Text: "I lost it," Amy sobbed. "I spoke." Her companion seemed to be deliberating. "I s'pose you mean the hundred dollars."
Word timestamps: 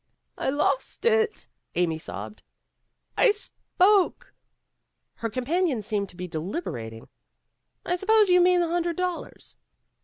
"I 0.35 0.49
lost 0.49 1.05
it," 1.05 1.47
Amy 1.75 1.99
sobbed. 1.99 2.41
"I 3.15 3.29
spoke." 3.29 4.33
Her 5.17 5.29
companion 5.29 5.83
seemed 5.83 6.09
to 6.09 6.15
be 6.15 6.27
deliberating. 6.27 7.07
"I 7.85 7.95
s'pose 7.97 8.27
you 8.27 8.41
mean 8.41 8.61
the 8.61 8.67
hundred 8.69 8.95
dollars." 8.95 9.57